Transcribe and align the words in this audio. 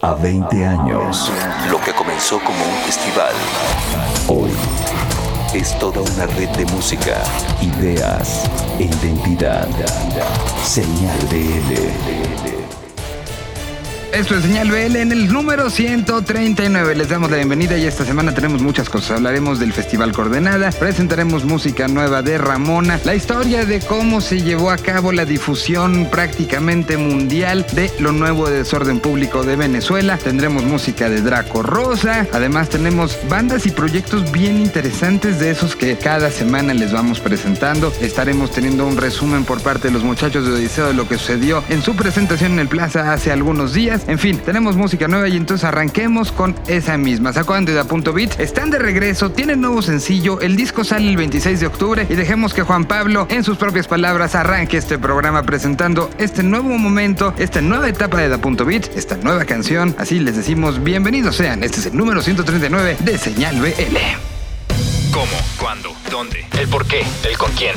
A 0.00 0.14
20 0.14 0.64
años, 0.64 1.28
lo 1.72 1.80
que 1.80 1.92
comenzó 1.92 2.38
como 2.38 2.64
un 2.64 2.74
festival, 2.86 3.34
hoy 4.28 4.50
es 5.52 5.76
toda 5.80 6.00
una 6.00 6.26
red 6.26 6.48
de 6.50 6.64
música, 6.66 7.20
ideas 7.60 8.48
e 8.78 8.84
identidad. 8.84 9.66
Señal 10.62 11.18
BL. 11.28 12.57
Esto 14.12 14.36
es 14.36 14.42
Señal 14.42 14.70
BL 14.70 14.96
en 14.96 15.12
el 15.12 15.30
número 15.30 15.68
139. 15.68 16.94
Les 16.94 17.10
damos 17.10 17.30
la 17.30 17.36
bienvenida 17.36 17.76
y 17.76 17.84
esta 17.84 18.06
semana 18.06 18.32
tenemos 18.32 18.62
muchas 18.62 18.88
cosas. 18.88 19.18
Hablaremos 19.18 19.58
del 19.58 19.74
Festival 19.74 20.12
Coordenada, 20.12 20.70
presentaremos 20.72 21.44
música 21.44 21.88
nueva 21.88 22.22
de 22.22 22.38
Ramona, 22.38 22.98
la 23.04 23.14
historia 23.14 23.66
de 23.66 23.80
cómo 23.80 24.22
se 24.22 24.40
llevó 24.40 24.70
a 24.70 24.78
cabo 24.78 25.12
la 25.12 25.26
difusión 25.26 26.08
prácticamente 26.10 26.96
mundial 26.96 27.66
de 27.74 27.92
lo 28.00 28.12
nuevo 28.12 28.48
de 28.48 28.58
Desorden 28.58 28.98
Público 28.98 29.44
de 29.44 29.56
Venezuela. 29.56 30.16
Tendremos 30.16 30.64
música 30.64 31.10
de 31.10 31.20
Draco 31.20 31.62
Rosa. 31.62 32.26
Además 32.32 32.70
tenemos 32.70 33.18
bandas 33.28 33.66
y 33.66 33.70
proyectos 33.70 34.32
bien 34.32 34.58
interesantes 34.58 35.38
de 35.38 35.50
esos 35.50 35.76
que 35.76 35.96
cada 35.96 36.30
semana 36.30 36.72
les 36.72 36.92
vamos 36.92 37.20
presentando. 37.20 37.92
Estaremos 38.00 38.52
teniendo 38.52 38.86
un 38.86 38.96
resumen 38.96 39.44
por 39.44 39.60
parte 39.60 39.88
de 39.88 39.94
los 39.94 40.02
muchachos 40.02 40.46
de 40.46 40.54
Odiseo 40.54 40.86
de 40.86 40.94
lo 40.94 41.06
que 41.06 41.18
sucedió 41.18 41.62
en 41.68 41.82
su 41.82 41.94
presentación 41.94 42.52
en 42.52 42.60
el 42.60 42.68
Plaza 42.68 43.12
hace 43.12 43.30
algunos 43.30 43.74
días. 43.74 43.97
En 44.06 44.18
fin, 44.18 44.38
tenemos 44.38 44.76
música 44.76 45.08
nueva 45.08 45.28
y 45.28 45.36
entonces 45.36 45.64
arranquemos 45.64 46.32
con 46.32 46.54
esa 46.66 46.96
misma. 46.96 47.32
Sacó 47.32 47.54
antes 47.54 47.74
de 47.74 48.12
Beat, 48.12 48.40
están 48.40 48.70
de 48.70 48.78
regreso, 48.78 49.30
tienen 49.30 49.60
nuevo 49.60 49.82
sencillo, 49.82 50.40
el 50.40 50.56
disco 50.56 50.84
sale 50.84 51.08
el 51.08 51.16
26 51.16 51.60
de 51.60 51.66
octubre 51.66 52.06
y 52.08 52.14
dejemos 52.14 52.54
que 52.54 52.62
Juan 52.62 52.84
Pablo, 52.84 53.26
en 53.30 53.44
sus 53.44 53.56
propias 53.56 53.88
palabras, 53.88 54.34
arranque 54.34 54.76
este 54.76 54.98
programa 54.98 55.42
presentando 55.42 56.10
este 56.18 56.42
nuevo 56.42 56.68
momento, 56.78 57.34
esta 57.38 57.60
nueva 57.60 57.88
etapa 57.88 58.18
de 58.18 58.28
Da 58.28 58.38
Punto 58.38 58.64
Beat, 58.64 58.96
esta 58.96 59.16
nueva 59.16 59.44
canción. 59.44 59.94
Así 59.98 60.20
les 60.20 60.36
decimos 60.36 60.82
bienvenidos 60.82 61.36
sean. 61.36 61.62
Este 61.62 61.80
es 61.80 61.86
el 61.86 61.96
número 61.96 62.22
139 62.22 62.96
de 63.00 63.18
Señal 63.18 63.60
BL. 63.60 63.96
¿Cómo? 65.12 65.26
¿Cuándo? 65.58 65.94
¿Dónde? 66.10 66.46
¿El 66.58 66.68
por 66.68 66.86
qué? 66.86 67.04
¿El 67.28 67.36
con 67.36 67.52
quién? 67.52 67.74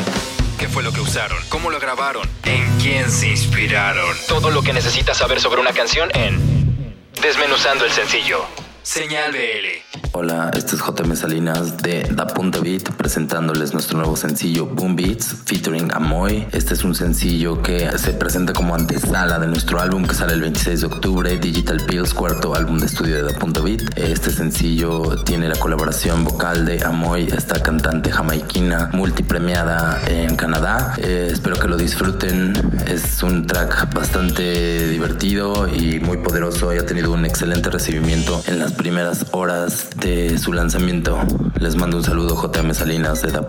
¿Qué 0.62 0.68
fue 0.68 0.84
lo 0.84 0.94
que 0.94 1.02
usaron? 1.02 1.40
¿Cómo 1.50 1.72
lo 1.72 1.80
grabaron? 1.80 2.22
¿En 2.46 2.78
quién 2.78 3.10
se 3.10 3.30
inspiraron? 3.30 4.16
Todo 4.28 4.52
lo 4.52 4.62
que 4.62 4.74
necesitas 4.74 5.18
saber 5.18 5.42
sobre 5.42 5.60
una 5.60 5.74
canción 5.74 6.12
en 6.14 6.96
Desmenuzando 7.20 7.84
el 7.84 7.92
sencillo. 7.92 8.46
Señal 8.84 9.32
BL. 9.32 10.02
Hola, 10.14 10.52
este 10.56 10.76
es 10.76 10.82
JM 10.82 11.16
Salinas 11.16 11.82
de 11.84 12.04
Da 12.12 12.26
Punto 12.26 12.62
Beat 12.62 12.90
presentándoles 12.98 13.74
nuestro 13.74 13.98
nuevo 13.98 14.18
sencillo 14.18 14.66
Boom 14.66 14.96
Beats 14.96 15.36
featuring 15.46 15.90
Amoy. 15.94 16.48
Este 16.52 16.74
es 16.74 16.84
un 16.84 16.96
sencillo 16.96 17.62
que 17.62 17.96
se 17.98 18.12
presenta 18.14 18.54
como 18.54 18.74
antesala 18.74 19.40
de 19.40 19.48
nuestro 19.48 19.80
álbum 19.80 20.06
que 20.06 20.16
sale 20.16 20.34
el 20.34 20.42
26 20.42 20.82
de 20.82 20.86
octubre, 20.88 21.38
Digital 21.38 21.86
Pills, 21.86 22.14
cuarto 22.14 22.56
álbum 22.56 22.80
de 22.80 22.88
estudio 22.88 23.18
de 23.18 23.32
Da 23.32 23.40
Punto 23.40 23.64
Beat. 23.64 23.98
Este 23.98 24.32
sencillo 24.32 25.24
tiene 25.24 25.48
la 25.48 25.56
colaboración 25.56 26.26
vocal 26.26 26.66
de 26.66 26.84
Amoy, 26.84 27.28
esta 27.28 27.62
cantante 27.62 28.12
jamaiquina 28.12 28.90
multipremiada 28.94 30.02
en 30.08 30.36
Canadá. 30.36 30.96
Eh, 30.98 31.30
espero 31.32 31.58
que 31.58 31.68
lo 31.68 31.78
disfruten. 31.78 32.54
Es 32.88 33.22
un 33.22 33.46
track 33.46 33.94
bastante 33.94 34.90
divertido 34.90 35.68
y 35.68 36.00
muy 36.00 36.18
poderoso 36.18 36.74
y 36.74 36.80
ha 36.80 36.86
tenido 36.86 37.14
un 37.14 37.26
excelente 37.26 37.70
recibimiento 37.70 38.44
en 38.48 38.60
las 38.60 38.71
primeras 38.72 39.26
horas 39.32 39.90
de 39.98 40.38
su 40.38 40.54
lanzamiento. 40.54 41.18
Les 41.60 41.76
mando 41.76 41.98
un 41.98 42.04
saludo 42.04 42.36
JM 42.36 42.74
Salinas 42.74 43.22
de 43.22 43.32
Da 43.32 43.48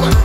now. 0.00 0.23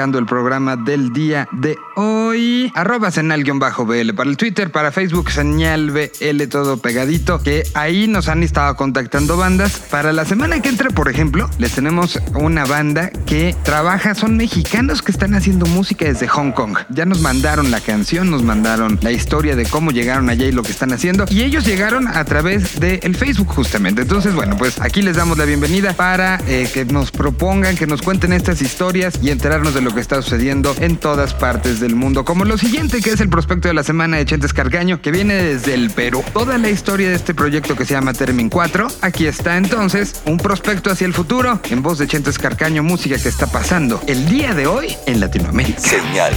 Arrancando 0.00 0.18
el 0.18 0.24
programa 0.24 0.39
del 0.50 1.12
día 1.12 1.48
de 1.52 1.78
hoy. 1.94 2.72
Arroba 2.74 3.12
señal-bl 3.12 4.14
para 4.14 4.28
el 4.28 4.36
Twitter, 4.36 4.72
para 4.72 4.90
Facebook, 4.90 5.30
señal 5.30 5.92
BL 5.92 6.42
todo 6.48 6.78
pegadito, 6.78 7.40
que 7.40 7.62
ahí 7.74 8.08
nos 8.08 8.26
han 8.26 8.42
estado 8.42 8.74
contactando 8.74 9.36
bandas. 9.36 9.78
Para 9.78 10.12
la 10.12 10.24
semana 10.24 10.60
que 10.60 10.68
entra, 10.68 10.90
por 10.90 11.08
ejemplo, 11.08 11.48
les 11.58 11.70
tenemos 11.70 12.20
una 12.34 12.64
banda 12.64 13.10
que 13.26 13.54
trabaja, 13.62 14.16
son 14.16 14.36
mexicanos 14.36 15.02
que 15.02 15.12
están 15.12 15.36
haciendo 15.36 15.66
música 15.66 16.06
desde 16.06 16.26
Hong 16.26 16.50
Kong. 16.50 16.78
Ya 16.88 17.04
nos 17.04 17.20
mandaron 17.20 17.70
la 17.70 17.80
canción, 17.80 18.28
nos 18.28 18.42
mandaron 18.42 18.98
la 19.02 19.12
historia 19.12 19.54
de 19.54 19.66
cómo 19.66 19.92
llegaron 19.92 20.30
allá 20.30 20.46
y 20.46 20.52
lo 20.52 20.64
que 20.64 20.72
están 20.72 20.92
haciendo. 20.92 21.26
Y 21.30 21.42
ellos 21.42 21.64
llegaron 21.64 22.08
a 22.08 22.24
través 22.24 22.80
del 22.80 23.14
Facebook 23.14 23.46
justamente. 23.54 24.02
Entonces, 24.02 24.34
bueno, 24.34 24.56
pues 24.56 24.80
aquí 24.80 25.00
les 25.00 25.14
damos 25.14 25.38
la 25.38 25.44
bienvenida 25.44 25.92
para 25.92 26.40
eh, 26.48 26.68
que 26.74 26.84
nos 26.86 27.12
propongan, 27.12 27.76
que 27.76 27.86
nos 27.86 28.02
cuenten 28.02 28.32
estas 28.32 28.60
historias 28.62 29.20
y 29.22 29.30
enterarnos 29.30 29.74
de 29.74 29.80
lo 29.80 29.94
que 29.94 30.00
está 30.00 30.20
sucediendo 30.20 30.39
en 30.40 30.96
todas 30.96 31.34
partes 31.34 31.80
del 31.80 31.94
mundo. 31.94 32.24
Como 32.24 32.46
lo 32.46 32.56
siguiente, 32.56 33.02
que 33.02 33.10
es 33.10 33.20
el 33.20 33.28
prospecto 33.28 33.68
de 33.68 33.74
la 33.74 33.82
semana 33.82 34.16
de 34.16 34.24
Chentes 34.24 34.54
Carcaño, 34.54 35.02
que 35.02 35.10
viene 35.10 35.34
desde 35.34 35.74
el 35.74 35.90
Perú. 35.90 36.24
Toda 36.32 36.56
la 36.56 36.70
historia 36.70 37.10
de 37.10 37.14
este 37.14 37.34
proyecto 37.34 37.76
que 37.76 37.84
se 37.84 37.92
llama 37.92 38.14
Termin 38.14 38.48
4. 38.48 38.88
Aquí 39.02 39.26
está 39.26 39.58
entonces 39.58 40.22
un 40.24 40.38
prospecto 40.38 40.90
hacia 40.90 41.06
el 41.06 41.12
futuro 41.12 41.60
en 41.68 41.82
voz 41.82 41.98
de 41.98 42.06
Chentes 42.06 42.38
Carcaño, 42.38 42.82
música 42.82 43.18
que 43.18 43.28
está 43.28 43.48
pasando 43.48 44.00
el 44.06 44.26
día 44.30 44.54
de 44.54 44.66
hoy 44.66 44.96
en 45.06 45.20
Latinoamérica. 45.20 45.80
Señal. 45.80 46.32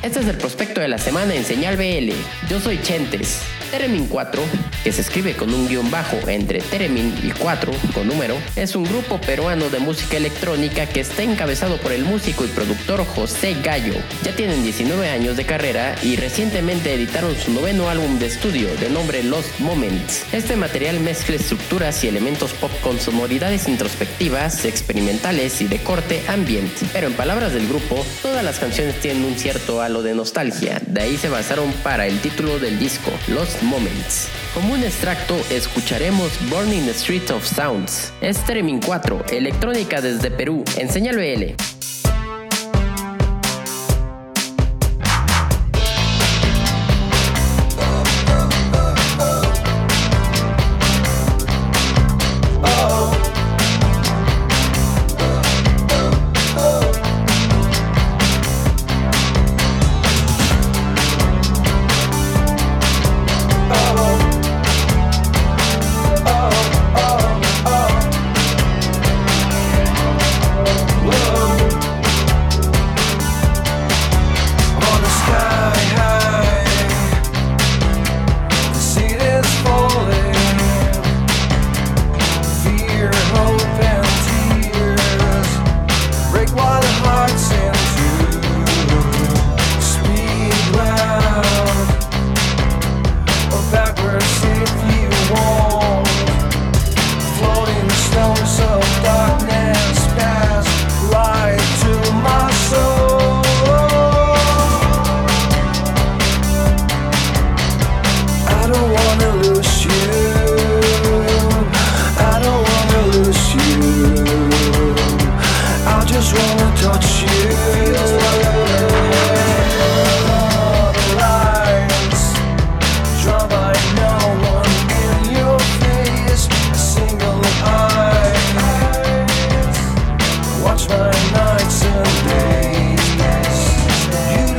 Este 0.00 0.20
es 0.20 0.28
el 0.28 0.36
prospecto 0.36 0.80
de 0.80 0.86
la 0.86 0.98
semana 0.98 1.34
en 1.34 1.44
Señal 1.44 1.76
BL. 1.76 2.12
Yo 2.48 2.60
soy 2.60 2.80
Chentes. 2.80 3.42
Teremin 3.70 4.06
4, 4.06 4.42
que 4.82 4.92
se 4.92 5.02
escribe 5.02 5.34
con 5.34 5.52
un 5.52 5.68
guion 5.68 5.90
bajo 5.90 6.16
entre 6.28 6.60
Teremin 6.60 7.14
y 7.22 7.30
4 7.30 7.70
con 7.92 8.06
número, 8.06 8.36
es 8.56 8.74
un 8.74 8.84
grupo 8.84 9.20
peruano 9.20 9.68
de 9.68 9.78
música 9.78 10.16
electrónica 10.16 10.86
que 10.86 11.00
está 11.00 11.22
encabezado 11.22 11.76
por 11.76 11.92
el 11.92 12.04
músico 12.04 12.44
y 12.44 12.48
productor 12.48 13.04
José 13.04 13.56
Gallo. 13.62 13.94
Ya 14.22 14.34
tienen 14.34 14.62
19 14.62 15.10
años 15.10 15.36
de 15.36 15.44
carrera 15.44 15.94
y 16.02 16.16
recientemente 16.16 16.94
editaron 16.94 17.36
su 17.36 17.52
noveno 17.52 17.90
álbum 17.90 18.18
de 18.18 18.26
estudio 18.26 18.74
de 18.76 18.88
nombre 18.88 19.22
Lost 19.22 19.58
Moments. 19.60 20.24
Este 20.32 20.56
material 20.56 21.00
mezcla 21.00 21.36
estructuras 21.36 22.02
y 22.04 22.08
elementos 22.08 22.52
pop 22.54 22.70
con 22.82 22.98
sonoridades 22.98 23.68
introspectivas, 23.68 24.64
experimentales 24.64 25.60
y 25.60 25.66
de 25.66 25.82
corte 25.82 26.22
ambient. 26.28 26.72
Pero 26.92 27.08
en 27.08 27.12
palabras 27.12 27.52
del 27.52 27.68
grupo, 27.68 28.04
todas 28.22 28.42
las 28.42 28.58
canciones 28.58 28.98
tienen 29.00 29.24
un 29.24 29.36
cierto 29.36 29.82
halo 29.88 30.02
de 30.02 30.14
nostalgia, 30.14 30.82
de 30.86 31.00
ahí 31.00 31.16
se 31.16 31.30
basaron 31.30 31.72
para 31.82 32.06
el 32.06 32.20
título 32.20 32.58
del 32.58 32.78
disco, 32.78 33.10
Lost 33.28 33.62
Moments. 33.62 34.28
Como 34.52 34.74
un 34.74 34.84
extracto, 34.84 35.34
escucharemos 35.48 36.30
Burning 36.50 36.90
Street 36.90 37.30
of 37.30 37.46
Sounds. 37.46 38.12
Streaming 38.20 38.80
4, 38.84 39.24
electrónica 39.30 40.02
desde 40.02 40.30
Perú, 40.30 40.62
en 40.76 40.90
Señal 40.90 41.16
BL. 41.16 41.77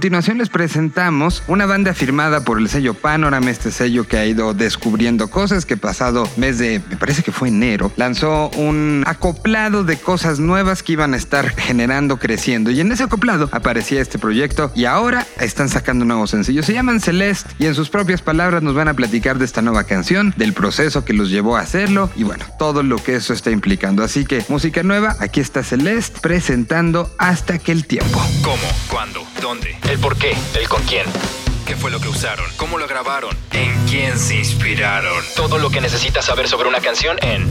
continuación 0.00 0.38
les 0.38 0.48
presentamos 0.48 1.42
una 1.46 1.66
banda 1.66 1.92
firmada 1.92 2.42
por 2.42 2.58
el 2.58 2.70
sello 2.70 2.94
Panorama, 2.94 3.50
este 3.50 3.70
sello 3.70 4.08
que 4.08 4.16
ha 4.16 4.24
ido 4.24 4.54
descubriendo 4.54 5.28
cosas, 5.28 5.66
que 5.66 5.76
pasado 5.76 6.26
mes 6.38 6.56
de, 6.56 6.80
me 6.88 6.96
parece 6.96 7.22
que 7.22 7.32
fue 7.32 7.48
enero, 7.48 7.92
lanzó 7.96 8.48
un 8.56 9.04
acoplado 9.06 9.84
de 9.84 9.98
cosas 9.98 10.38
nuevas 10.38 10.82
que 10.82 10.92
iban 10.92 11.12
a 11.12 11.18
estar 11.18 11.50
generando, 11.50 12.18
creciendo. 12.18 12.70
Y 12.70 12.80
en 12.80 12.90
ese 12.90 13.02
acoplado 13.02 13.50
aparecía 13.52 14.00
este 14.00 14.18
proyecto 14.18 14.72
y 14.74 14.86
ahora 14.86 15.26
están 15.38 15.68
sacando 15.68 16.06
nuevos 16.06 16.30
sencillos. 16.30 16.64
Se 16.64 16.72
llaman 16.72 17.00
Celeste 17.00 17.50
y 17.58 17.66
en 17.66 17.74
sus 17.74 17.90
propias 17.90 18.22
palabras 18.22 18.62
nos 18.62 18.74
van 18.74 18.88
a 18.88 18.94
platicar 18.94 19.38
de 19.38 19.44
esta 19.44 19.60
nueva 19.60 19.84
canción, 19.84 20.32
del 20.38 20.54
proceso 20.54 21.04
que 21.04 21.12
los 21.12 21.28
llevó 21.28 21.58
a 21.58 21.60
hacerlo 21.60 22.10
y 22.16 22.22
bueno, 22.22 22.46
todo 22.58 22.82
lo 22.82 22.96
que 22.96 23.16
eso 23.16 23.34
está 23.34 23.50
implicando. 23.50 24.02
Así 24.02 24.24
que 24.24 24.46
música 24.48 24.82
nueva, 24.82 25.16
aquí 25.20 25.40
está 25.40 25.62
Celeste 25.62 26.20
presentando 26.22 27.14
Hasta 27.18 27.58
que 27.58 27.72
el 27.72 27.84
tiempo. 27.84 28.18
¿Cómo? 28.42 28.64
¿Cuándo? 28.88 29.29
¿Dónde? 29.40 29.74
¿El 29.88 29.98
por 29.98 30.18
qué? 30.18 30.36
¿El 30.54 30.68
con 30.68 30.82
quién? 30.82 31.06
¿Qué 31.66 31.74
fue 31.74 31.90
lo 31.90 31.98
que 31.98 32.08
usaron? 32.08 32.44
¿Cómo 32.56 32.78
lo 32.78 32.86
grabaron? 32.86 33.34
¿En 33.52 33.86
quién 33.86 34.18
se 34.18 34.36
inspiraron? 34.36 35.24
Todo 35.34 35.58
lo 35.58 35.70
que 35.70 35.80
necesitas 35.80 36.26
saber 36.26 36.46
sobre 36.46 36.68
una 36.68 36.80
canción 36.80 37.16
en 37.22 37.48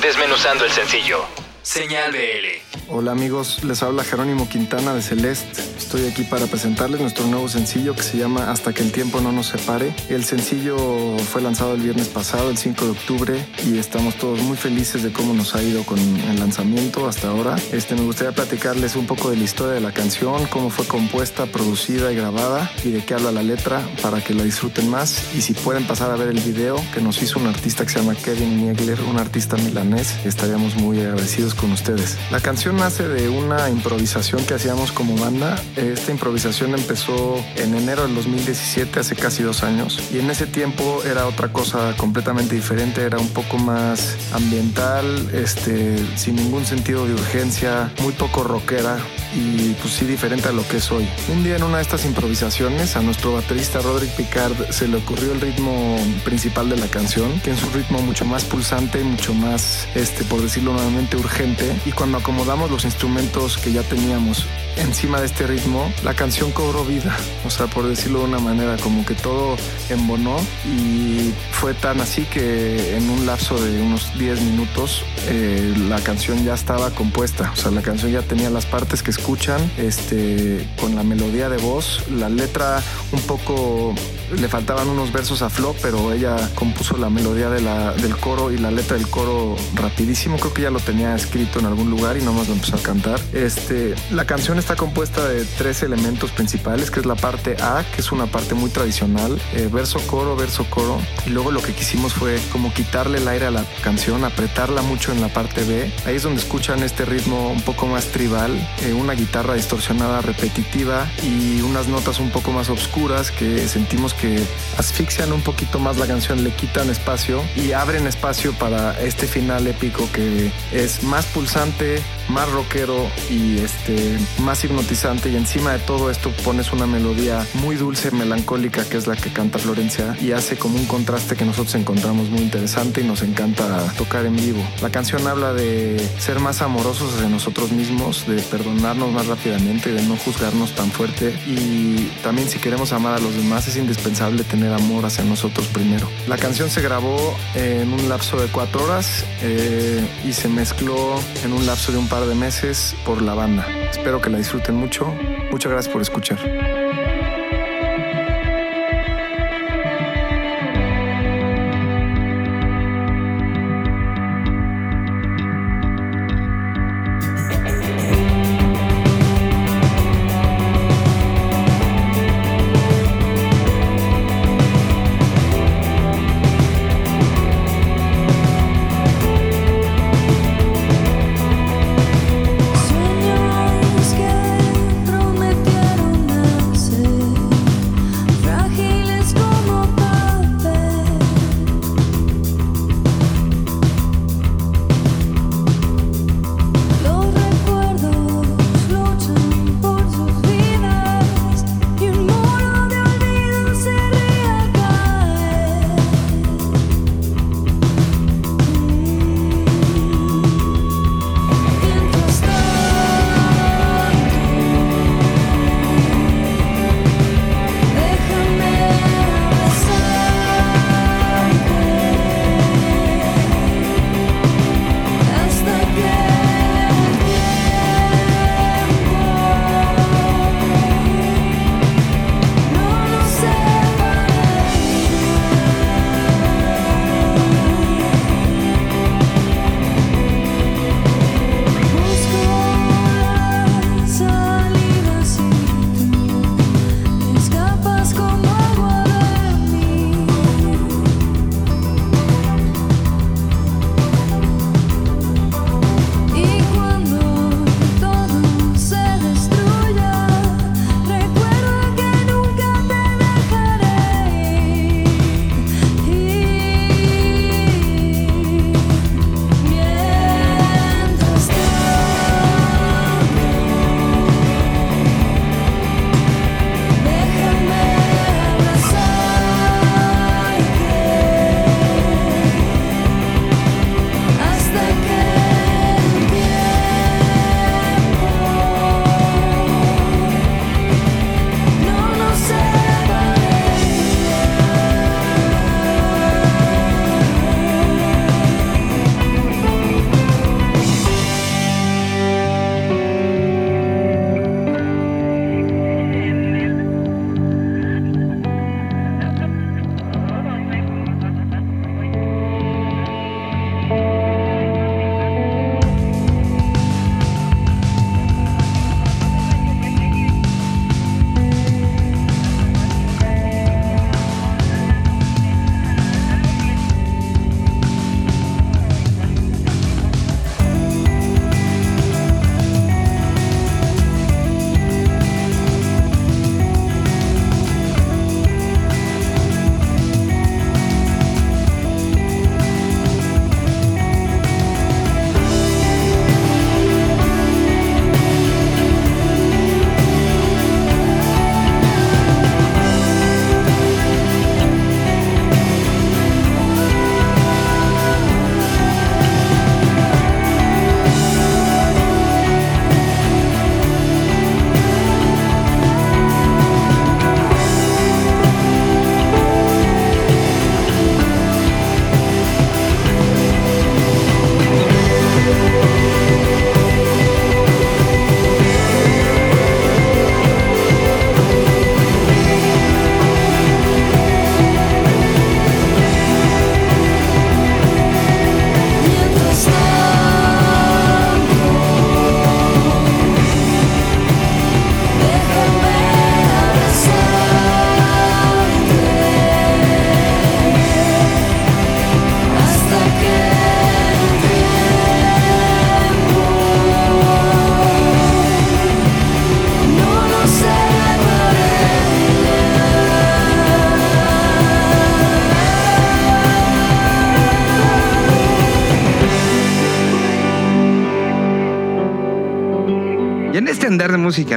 Desmenuzando 0.00 0.64
el 0.64 0.72
sencillo. 0.72 1.24
Señal 1.62 2.10
BL. 2.10 2.72
Hola 2.88 3.12
amigos, 3.12 3.62
les 3.62 3.82
habla 3.84 4.02
Jerónimo 4.02 4.48
Quintana 4.48 4.94
de 4.94 5.00
Celeste. 5.00 5.62
Estoy 5.78 6.06
aquí 6.06 6.24
para 6.24 6.46
presentarles 6.46 7.00
nuestro 7.00 7.26
nuevo 7.26 7.48
sencillo 7.48 7.94
que 7.94 8.02
se 8.02 8.18
llama 8.18 8.50
Hasta 8.50 8.72
que 8.72 8.82
el 8.82 8.90
tiempo 8.90 9.20
no 9.20 9.30
nos 9.30 9.46
separe. 9.46 9.94
El 10.08 10.24
sencillo 10.24 11.16
fue 11.18 11.40
lanzado 11.40 11.74
el 11.74 11.80
viernes 11.80 12.08
pasado, 12.08 12.50
el 12.50 12.58
5 12.58 12.84
de 12.84 12.90
octubre, 12.90 13.46
y 13.64 13.78
estamos 13.78 14.16
todos 14.16 14.40
muy 14.40 14.56
felices 14.56 15.04
de 15.04 15.12
cómo 15.12 15.34
nos 15.34 15.54
ha 15.54 15.62
ido 15.62 15.84
con 15.84 15.98
el 15.98 16.38
lanzamiento 16.40 17.06
hasta 17.06 17.28
ahora. 17.28 17.56
Este, 17.72 17.94
me 17.94 18.02
gustaría 18.02 18.32
platicarles 18.32 18.96
un 18.96 19.06
poco 19.06 19.30
de 19.30 19.36
la 19.36 19.44
historia 19.44 19.74
de 19.74 19.80
la 19.80 19.92
canción, 19.92 20.46
cómo 20.46 20.68
fue 20.68 20.86
compuesta, 20.86 21.46
producida 21.46 22.12
y 22.12 22.16
grabada, 22.16 22.72
y 22.84 22.90
de 22.90 23.04
qué 23.04 23.14
habla 23.14 23.30
la 23.30 23.42
letra 23.42 23.80
para 24.02 24.22
que 24.22 24.34
la 24.34 24.42
disfruten 24.42 24.90
más. 24.90 25.34
Y 25.36 25.42
si 25.42 25.54
pueden 25.54 25.86
pasar 25.86 26.10
a 26.10 26.16
ver 26.16 26.28
el 26.28 26.40
video 26.40 26.76
que 26.92 27.00
nos 27.00 27.22
hizo 27.22 27.38
un 27.38 27.46
artista 27.46 27.84
que 27.84 27.92
se 27.92 28.00
llama 28.00 28.16
Kevin 28.16 28.64
Niegler, 28.64 29.00
un 29.02 29.18
artista 29.18 29.56
milanés, 29.56 30.16
estaríamos 30.24 30.74
muy 30.74 30.98
agradecidos 31.00 31.51
con 31.54 31.72
ustedes. 31.72 32.18
La 32.30 32.40
canción 32.40 32.76
nace 32.76 33.08
de 33.08 33.28
una 33.28 33.68
improvisación 33.70 34.44
que 34.44 34.54
hacíamos 34.54 34.92
como 34.92 35.16
banda. 35.16 35.60
Esta 35.76 36.10
improvisación 36.12 36.74
empezó 36.74 37.42
en 37.56 37.74
enero 37.74 38.02
del 38.02 38.14
2017, 38.14 39.00
hace 39.00 39.16
casi 39.16 39.42
dos 39.42 39.62
años, 39.62 39.98
y 40.12 40.18
en 40.18 40.30
ese 40.30 40.46
tiempo 40.46 41.02
era 41.04 41.26
otra 41.26 41.52
cosa 41.52 41.94
completamente 41.96 42.54
diferente, 42.54 43.02
era 43.02 43.18
un 43.18 43.28
poco 43.28 43.58
más 43.58 44.16
ambiental, 44.32 45.30
este, 45.32 45.96
sin 46.16 46.36
ningún 46.36 46.64
sentido 46.64 47.06
de 47.06 47.14
urgencia, 47.14 47.92
muy 48.02 48.12
poco 48.12 48.42
rockera 48.44 48.98
y 49.34 49.72
pues 49.80 49.94
sí 49.94 50.04
diferente 50.04 50.48
a 50.48 50.52
lo 50.52 50.66
que 50.68 50.78
es 50.78 50.90
hoy. 50.90 51.08
Un 51.32 51.42
día 51.42 51.56
en 51.56 51.62
una 51.62 51.78
de 51.78 51.82
estas 51.82 52.04
improvisaciones 52.04 52.96
a 52.96 53.02
nuestro 53.02 53.32
baterista 53.32 53.80
Roderick 53.80 54.14
Picard 54.16 54.70
se 54.70 54.88
le 54.88 54.98
ocurrió 54.98 55.32
el 55.32 55.40
ritmo 55.40 55.96
principal 56.24 56.68
de 56.68 56.76
la 56.76 56.86
canción, 56.88 57.40
que 57.40 57.50
es 57.52 57.62
un 57.62 57.72
ritmo 57.72 58.00
mucho 58.02 58.24
más 58.24 58.44
pulsante, 58.44 59.02
mucho 59.02 59.34
más, 59.34 59.88
este, 59.94 60.24
por 60.24 60.40
decirlo 60.40 60.72
nuevamente, 60.72 61.16
urgente, 61.16 61.41
y 61.84 61.90
cuando 61.90 62.18
acomodamos 62.18 62.70
los 62.70 62.84
instrumentos 62.84 63.58
que 63.58 63.72
ya 63.72 63.82
teníamos 63.82 64.46
encima 64.76 65.18
de 65.18 65.26
este 65.26 65.46
ritmo, 65.46 65.92
la 66.04 66.14
canción 66.14 66.52
cobró 66.52 66.84
vida. 66.84 67.16
O 67.44 67.50
sea, 67.50 67.66
por 67.66 67.86
decirlo 67.86 68.20
de 68.20 68.26
una 68.26 68.38
manera, 68.38 68.76
como 68.76 69.04
que 69.04 69.14
todo 69.14 69.56
embonó 69.90 70.36
y 70.64 71.32
fue 71.50 71.74
tan 71.74 72.00
así 72.00 72.22
que 72.26 72.96
en 72.96 73.10
un 73.10 73.26
lapso 73.26 73.62
de 73.62 73.82
unos 73.82 74.16
10 74.18 74.40
minutos 74.42 75.04
eh, 75.26 75.74
la 75.88 76.00
canción 76.00 76.44
ya 76.44 76.54
estaba 76.54 76.90
compuesta. 76.90 77.50
O 77.52 77.56
sea, 77.56 77.72
la 77.72 77.82
canción 77.82 78.12
ya 78.12 78.22
tenía 78.22 78.48
las 78.48 78.66
partes 78.66 79.02
que 79.02 79.10
escuchan, 79.10 79.60
este, 79.78 80.64
con 80.80 80.94
la 80.94 81.02
melodía 81.02 81.48
de 81.48 81.56
voz, 81.56 82.04
la 82.08 82.28
letra 82.28 82.80
un 83.10 83.20
poco 83.22 83.94
le 84.38 84.48
faltaban 84.48 84.88
unos 84.88 85.12
versos 85.12 85.42
a 85.42 85.50
Flo, 85.50 85.74
pero 85.82 86.12
ella 86.12 86.36
compuso 86.54 86.96
la 86.96 87.10
melodía 87.10 87.50
de 87.50 87.62
del 87.62 88.16
coro 88.16 88.50
y 88.50 88.58
la 88.58 88.70
letra 88.70 88.96
del 88.96 89.08
coro 89.08 89.56
rapidísimo. 89.74 90.36
Creo 90.38 90.54
que 90.54 90.62
ya 90.62 90.70
lo 90.70 90.80
tenía 90.80 91.14
escrito 91.14 91.31
en 91.34 91.64
algún 91.64 91.90
lugar 91.90 92.18
y 92.18 92.22
nomás 92.22 92.46
lo 92.48 92.54
empezó 92.54 92.76
a 92.76 92.82
cantar. 92.82 93.18
Este, 93.32 93.94
la 94.10 94.26
canción 94.26 94.58
está 94.58 94.76
compuesta 94.76 95.26
de 95.26 95.46
tres 95.56 95.82
elementos 95.82 96.30
principales, 96.30 96.90
que 96.90 97.00
es 97.00 97.06
la 97.06 97.14
parte 97.14 97.56
A, 97.62 97.84
que 97.94 98.02
es 98.02 98.12
una 98.12 98.26
parte 98.26 98.54
muy 98.54 98.68
tradicional, 98.68 99.40
eh, 99.54 99.68
verso, 99.72 99.98
coro, 100.06 100.36
verso, 100.36 100.66
coro. 100.68 101.00
Y 101.26 101.30
luego 101.30 101.50
lo 101.50 101.62
que 101.62 101.72
quisimos 101.72 102.12
fue 102.12 102.38
como 102.52 102.72
quitarle 102.74 103.18
el 103.18 103.28
aire 103.28 103.46
a 103.46 103.50
la 103.50 103.64
canción, 103.82 104.24
apretarla 104.24 104.82
mucho 104.82 105.10
en 105.10 105.22
la 105.22 105.28
parte 105.28 105.64
B. 105.64 105.90
Ahí 106.04 106.16
es 106.16 106.22
donde 106.22 106.40
escuchan 106.40 106.82
este 106.82 107.06
ritmo 107.06 107.50
un 107.50 107.62
poco 107.62 107.86
más 107.86 108.06
tribal, 108.08 108.52
eh, 108.82 108.92
una 108.92 109.14
guitarra 109.14 109.54
distorsionada 109.54 110.20
repetitiva 110.20 111.10
y 111.22 111.62
unas 111.62 111.88
notas 111.88 112.20
un 112.20 112.30
poco 112.30 112.52
más 112.52 112.68
oscuras 112.68 113.30
que 113.30 113.66
sentimos 113.68 114.12
que 114.12 114.42
asfixian 114.76 115.32
un 115.32 115.40
poquito 115.40 115.78
más 115.78 115.96
la 115.96 116.06
canción, 116.06 116.44
le 116.44 116.50
quitan 116.50 116.90
espacio 116.90 117.42
y 117.56 117.72
abren 117.72 118.06
espacio 118.06 118.52
para 118.52 119.00
este 119.00 119.26
final 119.26 119.66
épico 119.66 120.08
que 120.12 120.52
es 120.72 121.02
más 121.02 121.21
pulsante, 121.26 122.02
más 122.28 122.50
rockero 122.50 123.08
y 123.30 123.58
este 123.58 124.18
más 124.38 124.64
hipnotizante 124.64 125.28
y 125.30 125.36
encima 125.36 125.72
de 125.72 125.78
todo 125.80 126.10
esto 126.10 126.30
pones 126.44 126.72
una 126.72 126.86
melodía 126.86 127.46
muy 127.54 127.76
dulce, 127.76 128.10
melancólica 128.10 128.84
que 128.88 128.96
es 128.96 129.06
la 129.06 129.16
que 129.16 129.32
canta 129.32 129.58
Florencia 129.58 130.16
y 130.20 130.32
hace 130.32 130.56
como 130.56 130.76
un 130.76 130.86
contraste 130.86 131.36
que 131.36 131.44
nosotros 131.44 131.74
encontramos 131.74 132.30
muy 132.30 132.40
interesante 132.40 133.00
y 133.00 133.04
nos 133.04 133.22
encanta 133.22 133.92
tocar 133.98 134.26
en 134.26 134.36
vivo. 134.36 134.62
La 134.80 134.90
canción 134.90 135.26
habla 135.26 135.52
de 135.52 135.98
ser 136.18 136.40
más 136.40 136.62
amorosos 136.62 137.14
hacia 137.14 137.28
nosotros 137.28 137.72
mismos, 137.72 138.26
de 138.26 138.40
perdonarnos 138.42 139.10
más 139.12 139.26
rápidamente, 139.26 139.92
de 139.92 140.02
no 140.02 140.16
juzgarnos 140.16 140.74
tan 140.74 140.90
fuerte 140.90 141.34
y 141.46 142.10
también 142.22 142.48
si 142.48 142.58
queremos 142.58 142.92
amar 142.92 143.14
a 143.14 143.18
los 143.18 143.34
demás 143.34 143.68
es 143.68 143.76
indispensable 143.76 144.44
tener 144.44 144.72
amor 144.72 145.04
hacia 145.04 145.24
nosotros 145.24 145.66
primero. 145.68 146.08
La 146.26 146.38
canción 146.38 146.70
se 146.70 146.80
grabó 146.80 147.36
en 147.54 147.92
un 147.92 148.08
lapso 148.08 148.40
de 148.40 148.46
cuatro 148.48 148.84
horas 148.84 149.24
eh, 149.42 150.04
y 150.24 150.32
se 150.32 150.48
mezcló 150.48 151.11
en 151.44 151.52
un 151.52 151.66
lapso 151.66 151.92
de 151.92 151.98
un 151.98 152.08
par 152.08 152.26
de 152.26 152.34
meses 152.34 152.94
por 153.04 153.22
la 153.22 153.34
banda. 153.34 153.66
Espero 153.90 154.20
que 154.20 154.30
la 154.30 154.38
disfruten 154.38 154.74
mucho. 154.74 155.06
Muchas 155.50 155.72
gracias 155.72 155.92
por 155.92 156.02
escuchar. 156.02 156.38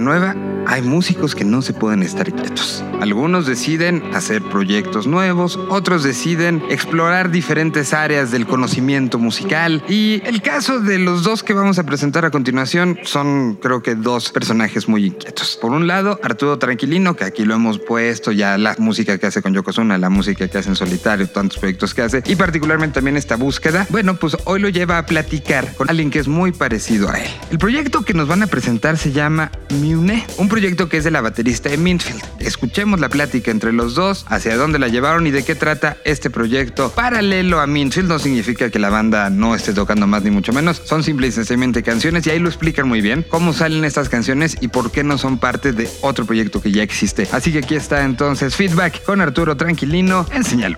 Nueva, 0.01 0.34
hay 0.75 0.81
músicos 0.81 1.35
que 1.35 1.45
no 1.45 1.61
se 1.61 1.71
pueden 1.71 2.03
estar 2.03 2.29
quietos. 2.33 2.83
Algunos 2.99 3.45
deciden 3.45 4.03
hacer 4.13 4.41
proyectos 4.43 5.07
nuevos, 5.07 5.57
otros 5.69 6.03
deciden 6.03 6.61
explorar 6.69 7.31
diferentes 7.31 7.93
áreas 7.93 8.29
del 8.29 8.45
conocimiento 8.45 9.17
musical 9.17 9.81
y 9.87 10.21
el 10.25 10.41
caso 10.41 10.81
de 10.81 10.99
los 10.99 11.23
dos 11.23 11.43
que 11.43 11.53
vamos 11.53 11.79
a 11.79 11.85
presentar 11.85 12.25
a 12.25 12.29
continuación 12.31 12.99
son 13.03 13.57
creo 13.61 13.81
que 13.81 13.95
dos 13.95 14.31
personajes 14.31 14.89
muy 14.89 15.05
inquietos. 15.05 15.57
Por 15.61 15.71
un 15.71 15.87
lado, 15.87 16.19
Arturo 16.21 16.59
Tranquilino, 16.59 17.15
que 17.15 17.23
aquí 17.23 17.45
lo 17.45 17.55
hemos 17.55 17.79
puesto 17.79 18.33
ya 18.33 18.57
la 18.57 18.75
música 18.77 19.17
que 19.17 19.27
hace 19.27 19.41
con 19.41 19.53
Yokozuna, 19.53 19.97
la 19.97 20.09
música 20.09 20.45
que 20.49 20.57
hace 20.57 20.67
en 20.67 20.75
solitario, 20.75 21.29
tantos 21.29 21.57
proyectos 21.57 21.93
que 21.93 22.01
hace 22.01 22.21
y 22.25 22.35
particularmente 22.35 22.95
también 22.95 23.15
esta 23.15 23.37
búsqueda. 23.37 23.87
Bueno, 23.91 24.17
pues 24.17 24.35
hoy 24.43 24.59
lo 24.59 24.67
lleva 24.67 24.97
a 24.97 25.05
platicar 25.05 25.73
con 25.75 25.89
alguien 25.89 26.11
que 26.11 26.19
es 26.19 26.27
muy 26.27 26.51
parecido 26.51 27.09
a 27.09 27.17
él. 27.17 27.29
El 27.49 27.59
proyecto 27.59 28.03
que 28.03 28.13
nos 28.13 28.27
van 28.27 28.43
a 28.43 28.47
presentar 28.47 28.97
se 28.97 29.13
llama 29.13 29.51
Mune, 29.69 30.25
un 30.37 30.49
proyecto 30.49 30.64
que 30.65 30.97
es 30.97 31.03
de 31.03 31.11
la 31.11 31.21
baterista 31.21 31.69
de 31.69 31.77
Mintfield. 31.77 32.23
Escuchemos 32.39 32.99
la 32.99 33.07
plática 33.07 33.51
entre 33.51 33.71
los 33.71 33.93
dos, 33.93 34.25
hacia 34.27 34.57
dónde 34.57 34.79
la 34.79 34.87
llevaron 34.87 35.27
y 35.27 35.31
de 35.31 35.43
qué 35.43 35.53
trata 35.53 35.97
este 36.05 36.31
proyecto 36.31 36.89
paralelo 36.89 37.59
a 37.59 37.67
Mintfield. 37.67 38.09
No 38.09 38.17
significa 38.17 38.71
que 38.71 38.79
la 38.79 38.89
banda 38.89 39.29
no 39.29 39.53
esté 39.53 39.73
tocando 39.73 40.07
más 40.07 40.23
ni 40.23 40.31
mucho 40.31 40.53
menos, 40.53 40.81
son 40.83 41.03
simple 41.03 41.27
y 41.27 41.31
sencillamente 41.31 41.83
canciones 41.83 42.25
y 42.25 42.31
ahí 42.31 42.39
lo 42.39 42.49
explican 42.49 42.87
muy 42.87 43.01
bien 43.01 43.23
cómo 43.29 43.53
salen 43.53 43.85
estas 43.85 44.09
canciones 44.09 44.57
y 44.59 44.69
por 44.69 44.91
qué 44.91 45.03
no 45.03 45.19
son 45.19 45.37
parte 45.37 45.71
de 45.71 45.87
otro 46.01 46.25
proyecto 46.25 46.61
que 46.61 46.71
ya 46.71 46.81
existe. 46.81 47.27
Así 47.31 47.51
que 47.51 47.59
aquí 47.59 47.75
está 47.75 48.03
entonces 48.03 48.55
Feedback 48.55 49.03
con 49.03 49.21
Arturo 49.21 49.55
Tranquilino 49.55 50.25
en. 50.31 50.43
Señal 50.43 50.75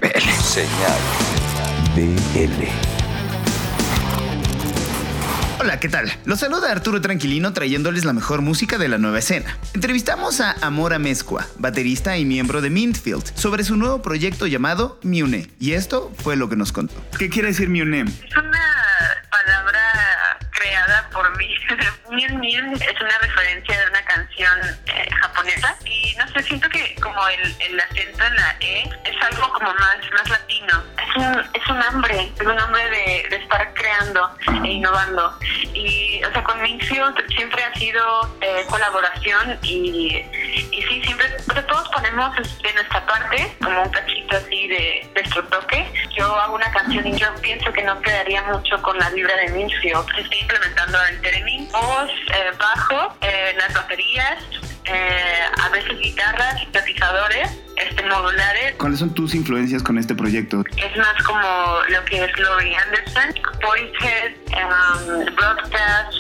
BL. 1.96 2.97
Hola, 5.68 5.82
¿qué 5.82 5.90
tal? 5.90 6.10
Los 6.24 6.40
saluda 6.40 6.72
Arturo 6.72 7.02
Tranquilino 7.02 7.52
trayéndoles 7.52 8.06
la 8.06 8.14
mejor 8.14 8.42
música 8.42 8.78
de 8.78 8.88
la 8.88 8.98
nueva 8.98 9.20
escena. 9.20 9.58
Entrevistamos 9.74 10.40
a 10.40 10.56
Amora 10.66 10.98
Mezcua, 10.98 11.46
baterista 11.58 12.16
y 12.16 12.24
miembro 12.24 12.62
de 12.62 12.70
Mintfield, 12.70 13.36
sobre 13.36 13.66
su 13.66 13.76
nuevo 13.76 14.02
proyecto 14.02 14.48
llamado 14.48 14.98
Mune. 15.04 15.50
Y 15.60 15.74
esto 15.74 16.14
fue 16.24 16.38
lo 16.38 16.48
que 16.48 16.56
nos 16.56 16.72
contó. 16.72 16.96
¿Qué 17.20 17.30
quiere 17.30 17.50
decir 17.50 17.68
Mune? 17.68 18.04
Es 18.04 18.38
una 18.38 18.64
palabra 19.30 20.40
creada 20.52 21.10
por 21.10 21.38
mí. 21.38 21.50
Mien 22.12 22.40
Mien 22.40 22.72
es 22.72 23.02
una 23.02 23.20
referencia 23.22 23.78
de 23.78 23.90
una 23.90 24.02
canción 24.06 24.60
eh, 24.86 25.10
japonesa 25.22 25.76
y 25.84 26.16
no 26.16 26.28
sé, 26.30 26.44
siento 26.44 26.70
que 26.70 26.96
como 27.02 27.28
el, 27.28 27.56
el 27.60 27.80
acento 27.82 28.24
en 28.24 28.36
la 28.38 28.56
E 28.62 28.84
es 29.04 29.34
algo 29.34 29.52
como 29.52 29.74
más, 29.74 29.98
más 30.14 30.30
latino. 30.30 30.82
Es 30.98 31.16
un, 31.18 31.40
es 31.54 31.70
un 31.70 31.84
hambre, 31.84 32.32
es 32.40 32.48
un 32.48 32.58
hambre 32.58 32.84
de, 32.90 33.30
de 33.30 33.36
estar 33.44 33.74
creando 33.98 34.30
e 34.64 34.72
innovando. 34.72 35.34
Y, 35.74 36.22
o 36.24 36.32
sea, 36.32 36.44
con 36.44 36.62
Minfield 36.62 37.16
siempre 37.36 37.64
ha 37.64 37.74
sido 37.76 38.30
eh, 38.42 38.66
colaboración 38.70 39.58
y, 39.64 40.18
y 40.72 40.82
sí, 40.82 41.02
siempre, 41.04 41.28
o 41.50 41.54
sea, 41.54 41.66
todos 41.68 41.88
ponemos 41.90 42.36
de 42.36 42.74
nuestra 42.74 43.06
parte 43.06 43.56
como 43.62 43.84
un 43.84 43.90
cachito 43.90 44.38
así 44.38 44.68
de 44.68 45.10
nuestro 45.14 45.44
toque. 45.46 45.86
Yo 46.18 46.36
hago 46.36 46.56
una 46.56 46.72
canción 46.72 47.06
y 47.08 47.16
yo 47.18 47.28
pienso 47.42 47.72
que 47.72 47.84
no 47.84 48.00
quedaría 48.02 48.44
mucho 48.44 48.82
con 48.82 48.98
la 48.98 49.10
vibra 49.12 49.36
de 49.38 49.50
Minfield. 49.52 50.06
Estoy 50.18 50.40
implementando 50.40 50.98
el 51.10 51.22
Teremin, 51.22 51.70
voz, 51.72 52.10
eh, 52.34 52.52
bajo, 52.58 53.16
eh, 53.22 53.56
las 53.58 53.74
baterías, 53.74 54.44
eh, 54.90 55.42
a 55.64 55.70
veces 55.70 56.00
guitarras, 56.00 56.60
sintetizadores, 56.60 57.50
este, 57.76 58.04
modulares. 58.04 58.76
¿Cuáles 58.78 59.00
son 59.00 59.14
tus 59.14 59.36
influencias 59.36 59.84
con 59.84 59.98
este 59.98 60.16
proyecto? 60.16 60.64
Es 60.78 60.98
más 60.98 61.24
como 61.24 61.80
lo 61.90 62.06
que 62.06 62.24
es 62.24 62.40
Laurie 62.40 62.76
Anderson, 62.76 63.34
Boyhead, 63.62 64.32
um, 64.56 65.36
Broadcast, 65.36 66.14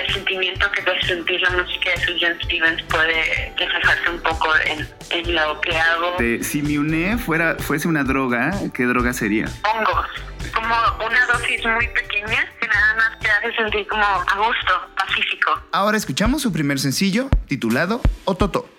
el 0.00 0.12
sentimiento 0.14 0.70
que 0.72 0.82
puede 0.82 1.02
sentir 1.02 1.40
la 1.42 1.50
música 1.50 1.90
de 1.90 1.96
Sufjan 2.06 2.38
Stevens 2.42 2.82
puede 2.84 3.52
reflejarse 3.58 4.10
un 4.10 4.18
poco 4.20 4.48
en, 4.64 4.88
en 5.10 5.34
lo 5.34 5.60
que 5.60 5.76
hago. 5.76 6.16
De- 6.18 6.42
si 6.42 6.62
Mune 6.62 7.18
fuera, 7.18 7.56
fuese 7.58 7.86
una 7.88 8.02
droga, 8.02 8.52
¿qué 8.72 8.84
droga 8.84 9.12
sería? 9.12 9.44
Hongos, 9.62 10.06
como 10.52 10.74
una 11.06 11.26
dosis 11.26 11.64
muy 11.66 11.88
pequeña 11.88 12.48
que 12.60 12.68
nada 12.68 12.94
más 12.96 13.18
te 13.20 13.30
hace 13.30 13.54
sentir 13.56 13.86
como 13.86 14.04
a 14.04 14.36
gusto, 14.36 14.72
pacífico. 14.96 15.52
Ahora 15.72 15.96
escuchamos 15.96 16.42
su 16.42 16.52
primer 16.52 16.78
sencillo, 16.78 17.28
titulado 17.46 18.00
Ototo. 18.24 18.73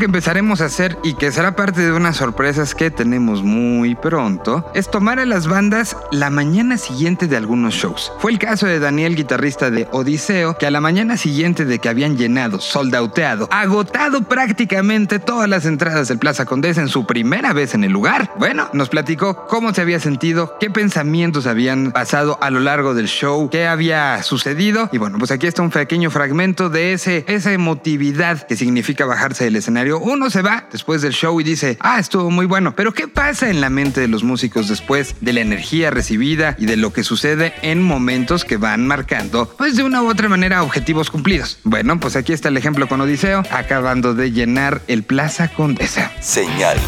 Que 0.00 0.06
empezaremos 0.06 0.62
a 0.62 0.64
hacer 0.64 0.98
y 1.04 1.12
que 1.12 1.30
será 1.30 1.54
parte 1.54 1.82
de 1.82 1.92
unas 1.92 2.16
sorpresas 2.16 2.74
que 2.74 2.90
tenemos 2.90 3.42
muy 3.42 3.94
pronto 3.94 4.64
es 4.74 4.90
tomar 4.90 5.20
a 5.20 5.26
las 5.26 5.46
bandas 5.46 5.94
la 6.10 6.30
mañana 6.30 6.78
siguiente 6.78 7.26
de 7.26 7.36
algunos 7.36 7.74
shows. 7.74 8.10
Fue 8.18 8.32
el 8.32 8.38
caso 8.38 8.66
de 8.66 8.80
Daniel, 8.80 9.14
guitarrista 9.14 9.70
de 9.70 9.88
Odiseo, 9.92 10.56
que 10.56 10.66
a 10.66 10.70
la 10.70 10.80
mañana 10.80 11.18
siguiente 11.18 11.66
de 11.66 11.78
que 11.80 11.90
habían 11.90 12.16
llenado, 12.16 12.60
soldauteado, 12.60 13.46
agotado 13.52 14.22
prácticamente 14.22 15.18
todas 15.18 15.50
las 15.50 15.66
entradas 15.66 16.08
del 16.08 16.18
Plaza 16.18 16.46
Condesa 16.46 16.80
en 16.80 16.88
su 16.88 17.04
primera 17.04 17.52
vez 17.52 17.74
en 17.74 17.84
el 17.84 17.92
lugar, 17.92 18.32
bueno, 18.38 18.70
nos 18.72 18.88
platicó 18.88 19.46
cómo 19.48 19.74
se 19.74 19.82
había 19.82 20.00
sentido, 20.00 20.56
qué 20.58 20.70
pensamientos 20.70 21.46
habían 21.46 21.92
pasado 21.92 22.38
a 22.40 22.48
lo 22.48 22.60
largo 22.60 22.94
del 22.94 23.06
show, 23.06 23.50
qué 23.50 23.66
había 23.66 24.22
sucedido 24.22 24.88
y 24.92 24.96
bueno, 24.98 25.18
pues 25.18 25.30
aquí 25.30 25.46
está 25.46 25.60
un 25.60 25.70
pequeño 25.70 26.10
fragmento 26.10 26.70
de 26.70 26.94
ese, 26.94 27.26
esa 27.28 27.52
emotividad 27.52 28.46
que 28.46 28.56
significa 28.56 29.04
bajarse 29.04 29.44
del 29.44 29.56
escenario. 29.56 29.89
Uno 29.98 30.30
se 30.30 30.42
va 30.42 30.68
después 30.70 31.02
del 31.02 31.12
show 31.12 31.40
y 31.40 31.44
dice, 31.44 31.76
ah, 31.80 31.98
estuvo 31.98 32.30
muy 32.30 32.46
bueno. 32.46 32.74
Pero 32.76 32.92
¿qué 32.92 33.08
pasa 33.08 33.50
en 33.50 33.60
la 33.60 33.70
mente 33.70 34.00
de 34.00 34.08
los 34.08 34.24
músicos 34.24 34.68
después 34.68 35.16
de 35.20 35.32
la 35.32 35.40
energía 35.40 35.90
recibida 35.90 36.56
y 36.58 36.66
de 36.66 36.76
lo 36.76 36.92
que 36.92 37.04
sucede 37.04 37.52
en 37.62 37.82
momentos 37.82 38.44
que 38.44 38.56
van 38.56 38.86
marcando, 38.86 39.52
pues 39.56 39.76
de 39.76 39.82
una 39.82 40.02
u 40.02 40.08
otra 40.08 40.28
manera, 40.28 40.62
objetivos 40.62 41.10
cumplidos? 41.10 41.58
Bueno, 41.64 41.98
pues 42.00 42.16
aquí 42.16 42.32
está 42.32 42.48
el 42.48 42.56
ejemplo 42.56 42.88
con 42.88 43.00
Odiseo, 43.00 43.42
acabando 43.50 44.14
de 44.14 44.32
llenar 44.32 44.82
el 44.88 45.02
Plaza 45.02 45.48
Condesa. 45.48 46.12
Señal. 46.20 46.78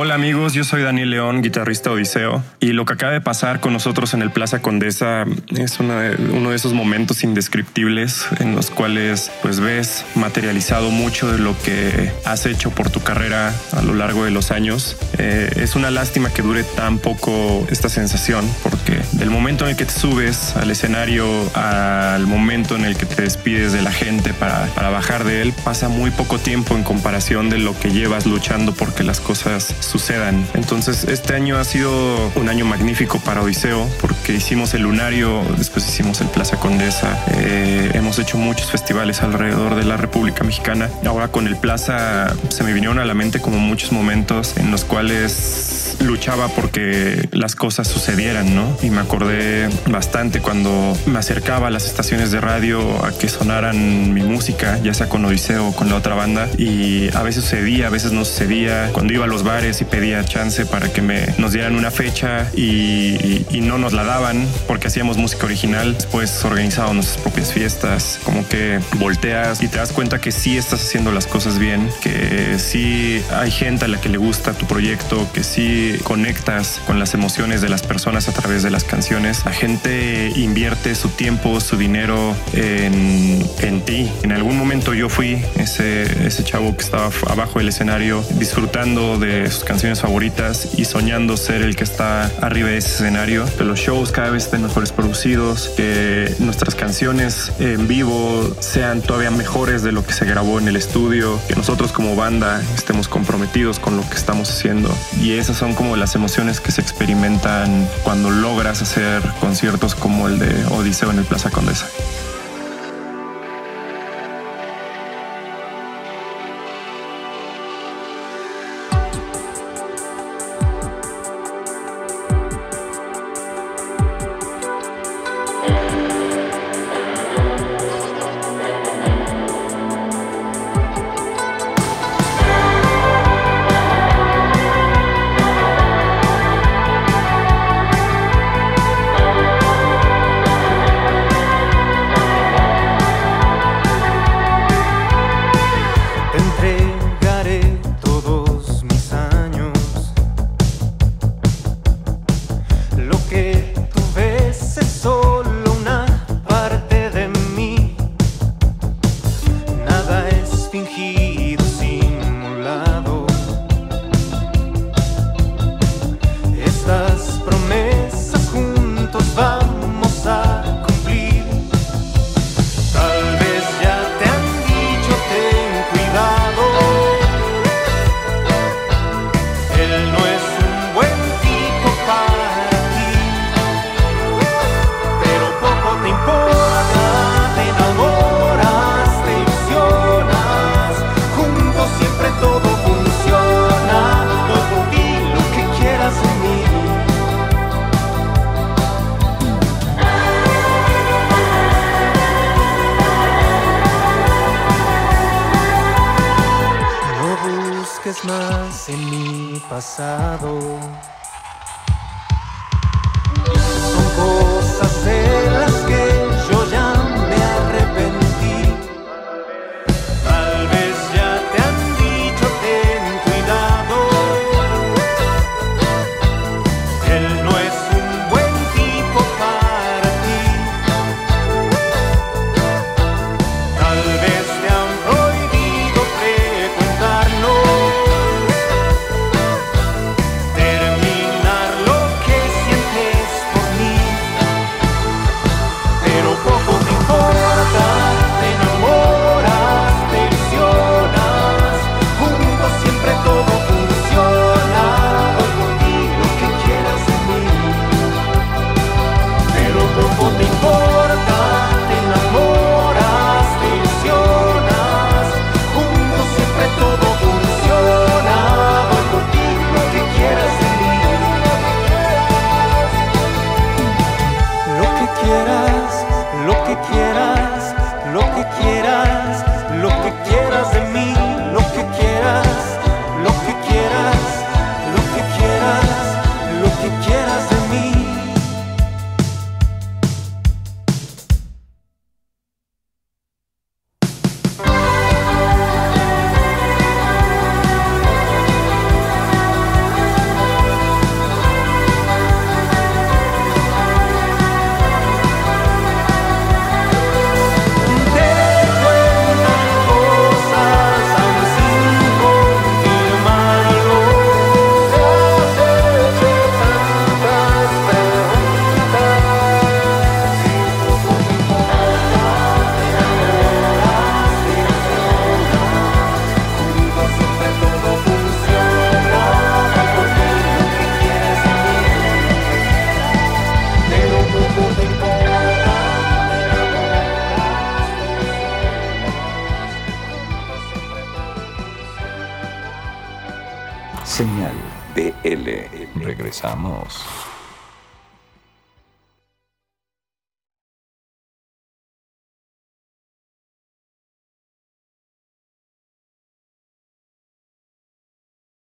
Hola 0.00 0.14
amigos, 0.14 0.52
yo 0.52 0.62
soy 0.62 0.82
Daniel 0.82 1.10
León, 1.10 1.42
guitarrista 1.42 1.90
Odiseo, 1.90 2.44
y 2.60 2.66
lo 2.68 2.84
que 2.84 2.92
acaba 2.92 3.10
de 3.10 3.20
pasar 3.20 3.58
con 3.58 3.72
nosotros 3.72 4.14
en 4.14 4.22
el 4.22 4.30
Plaza 4.30 4.62
Condesa 4.62 5.24
es 5.56 5.80
una 5.80 6.00
de- 6.02 6.30
uno 6.30 6.50
de 6.50 6.56
esos 6.56 6.72
momentos 6.72 7.24
indescriptibles 7.24 8.24
en 8.38 8.54
los 8.54 8.70
cuales 8.70 9.32
pues 9.42 9.58
ves 9.58 10.04
materializado 10.14 10.92
mucho 10.92 11.32
de 11.32 11.38
lo 11.38 11.60
que 11.64 12.12
has 12.24 12.46
hecho 12.46 12.70
por 12.70 12.90
tu 12.90 13.00
carrera 13.02 13.52
a 13.72 13.82
lo 13.82 13.92
largo 13.94 14.24
de 14.24 14.30
los 14.30 14.52
años. 14.52 14.96
Eh, 15.18 15.50
es 15.56 15.74
una 15.74 15.90
lástima 15.90 16.30
que 16.32 16.42
dure 16.42 16.62
tan 16.62 16.98
poco 16.98 17.66
esta 17.68 17.88
sensación, 17.88 18.48
porque 18.62 19.00
del 19.14 19.30
momento 19.30 19.64
en 19.64 19.70
el 19.70 19.76
que 19.76 19.84
te 19.84 19.92
subes 19.92 20.54
al 20.54 20.70
escenario 20.70 21.26
al 21.56 22.24
momento 22.28 22.76
en 22.76 22.84
el 22.84 22.96
que 22.96 23.04
te 23.06 23.22
despides 23.22 23.72
de 23.72 23.82
la 23.82 23.90
gente 23.90 24.32
para, 24.32 24.66
para 24.76 24.90
bajar 24.90 25.24
de 25.24 25.42
él, 25.42 25.52
pasa 25.64 25.88
muy 25.88 26.12
poco 26.12 26.38
tiempo 26.38 26.76
en 26.76 26.84
comparación 26.84 27.50
de 27.50 27.58
lo 27.58 27.76
que 27.76 27.90
llevas 27.90 28.26
luchando 28.26 28.72
porque 28.74 29.02
las 29.02 29.18
cosas 29.18 29.74
sucedan. 29.88 30.46
Entonces 30.54 31.04
este 31.04 31.34
año 31.34 31.56
ha 31.56 31.64
sido 31.64 32.30
un 32.36 32.48
año 32.48 32.64
magnífico 32.64 33.18
para 33.18 33.42
Odiseo 33.42 33.88
porque 34.00 34.34
hicimos 34.34 34.74
el 34.74 34.82
Lunario, 34.82 35.42
después 35.56 35.88
hicimos 35.88 36.20
el 36.20 36.28
Plaza 36.28 36.58
Condesa, 36.58 37.24
eh, 37.32 37.90
hemos 37.94 38.18
hecho 38.18 38.36
muchos 38.36 38.70
festivales 38.70 39.22
alrededor 39.22 39.74
de 39.74 39.84
la 39.84 39.96
República 39.96 40.44
Mexicana. 40.44 40.88
Ahora 41.06 41.28
con 41.28 41.46
el 41.46 41.56
Plaza 41.56 42.34
se 42.48 42.62
me 42.64 42.72
vinieron 42.72 42.98
a 42.98 43.04
la 43.04 43.14
mente 43.14 43.40
como 43.40 43.58
muchos 43.58 43.92
momentos 43.92 44.56
en 44.56 44.70
los 44.70 44.84
cuales 44.84 45.96
luchaba 46.00 46.48
porque 46.48 47.28
las 47.32 47.56
cosas 47.56 47.88
sucedieran, 47.88 48.54
¿no? 48.54 48.76
Y 48.82 48.90
me 48.90 49.00
acordé 49.00 49.68
bastante 49.86 50.40
cuando 50.40 50.96
me 51.06 51.18
acercaba 51.18 51.68
a 51.68 51.70
las 51.70 51.86
estaciones 51.86 52.30
de 52.30 52.40
radio 52.40 53.04
a 53.04 53.12
que 53.12 53.28
sonaran 53.28 54.12
mi 54.12 54.22
música, 54.22 54.78
ya 54.82 54.94
sea 54.94 55.08
con 55.08 55.24
Odiseo 55.24 55.68
o 55.68 55.74
con 55.74 55.88
la 55.88 55.96
otra 55.96 56.14
banda, 56.14 56.48
y 56.56 57.14
a 57.14 57.22
veces 57.22 57.44
sucedía, 57.44 57.86
a 57.86 57.90
veces 57.90 58.12
no 58.12 58.24
sucedía. 58.24 58.90
Cuando 58.92 59.12
iba 59.12 59.24
a 59.24 59.28
los 59.28 59.42
bares 59.42 59.77
y 59.80 59.84
pedía 59.84 60.24
chance 60.24 60.66
para 60.66 60.92
que 60.92 61.02
me, 61.02 61.26
nos 61.38 61.52
dieran 61.52 61.74
una 61.76 61.90
fecha 61.90 62.50
y, 62.54 62.62
y- 62.62 63.46
y 63.50 63.60
no 63.60 63.78
nos 63.78 63.92
la 63.92 64.04
daban 64.04 64.46
porque 64.66 64.88
hacíamos 64.88 65.16
música 65.16 65.46
original, 65.46 65.94
después 65.94 66.44
organizábamos 66.44 66.96
nuestras 66.96 67.18
propias 67.22 67.52
fiestas, 67.52 68.18
como 68.24 68.46
que 68.48 68.80
volteas 68.98 69.62
y 69.62 69.68
te 69.68 69.78
das 69.78 69.92
cuenta 69.92 70.20
que 70.20 70.32
sí 70.32 70.56
estás 70.56 70.80
haciendo 70.82 71.12
las 71.12 71.26
cosas 71.26 71.58
bien, 71.58 71.88
que 72.02 72.56
sí 72.58 73.22
hay 73.34 73.50
gente 73.50 73.84
a 73.84 73.88
la 73.88 74.00
que 74.00 74.08
le 74.08 74.18
gusta 74.18 74.52
tu 74.52 74.66
proyecto, 74.66 75.26
que 75.32 75.42
sí 75.44 75.96
conectas 76.04 76.80
con 76.86 76.98
las 76.98 77.14
emociones 77.14 77.60
de 77.60 77.68
las 77.68 77.82
personas 77.82 78.28
a 78.28 78.32
través 78.32 78.62
de 78.62 78.70
las 78.70 78.84
canciones. 78.84 79.44
La 79.44 79.52
gente 79.52 80.32
invierte 80.36 80.94
su 80.94 81.08
tiempo, 81.10 81.60
su 81.60 81.76
dinero 81.76 82.34
en, 82.52 83.44
en 83.60 83.80
ti. 83.82 84.10
En 84.22 84.32
algún 84.32 84.56
momento 84.56 84.94
yo 84.94 85.08
fui 85.08 85.42
ese, 85.56 86.26
ese 86.26 86.44
chavo 86.44 86.76
que 86.76 86.82
estaba 86.84 87.10
abajo 87.28 87.58
del 87.58 87.68
escenario 87.68 88.24
disfrutando 88.38 89.18
de 89.18 89.44
canciones 89.64 90.00
favoritas 90.00 90.68
y 90.76 90.84
soñando 90.84 91.36
ser 91.36 91.62
el 91.62 91.76
que 91.76 91.84
está 91.84 92.30
arriba 92.40 92.68
de 92.68 92.78
ese 92.78 92.88
escenario. 92.88 93.44
Que 93.56 93.64
los 93.64 93.78
shows 93.78 94.12
cada 94.12 94.30
vez 94.30 94.44
estén 94.44 94.62
mejores 94.62 94.92
producidos, 94.92 95.70
que 95.76 96.34
nuestras 96.38 96.74
canciones 96.74 97.52
en 97.58 97.88
vivo 97.88 98.56
sean 98.60 99.02
todavía 99.02 99.30
mejores 99.30 99.82
de 99.82 99.92
lo 99.92 100.04
que 100.04 100.12
se 100.12 100.24
grabó 100.24 100.58
en 100.58 100.68
el 100.68 100.76
estudio, 100.76 101.38
que 101.48 101.56
nosotros 101.56 101.92
como 101.92 102.16
banda 102.16 102.62
estemos 102.74 103.08
comprometidos 103.08 103.78
con 103.78 103.96
lo 103.96 104.08
que 104.08 104.16
estamos 104.16 104.50
haciendo. 104.50 104.94
Y 105.20 105.32
esas 105.32 105.56
son 105.56 105.74
como 105.74 105.96
las 105.96 106.14
emociones 106.14 106.60
que 106.60 106.72
se 106.72 106.80
experimentan 106.80 107.88
cuando 108.02 108.30
logras 108.30 108.82
hacer 108.82 109.22
conciertos 109.40 109.94
como 109.94 110.28
el 110.28 110.38
de 110.38 110.64
Odiseo 110.70 111.10
en 111.10 111.18
el 111.18 111.24
Plaza 111.24 111.50
Condesa. 111.50 111.86